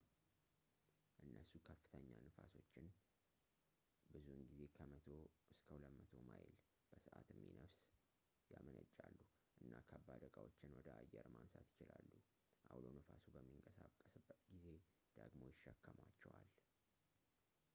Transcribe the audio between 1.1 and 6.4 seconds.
እነሱ ከፍተኛ ንፋሶችን ብዙውን ጊዜ ከ 100-200